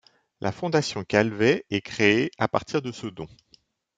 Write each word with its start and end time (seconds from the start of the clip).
La 0.39 0.51
Fondation 0.51 1.03
Calvet 1.03 1.63
est 1.69 1.81
créée 1.81 2.31
à 2.39 2.47
partir 2.47 2.81
de 2.81 2.91
ce 2.91 3.05
don. 3.05 3.27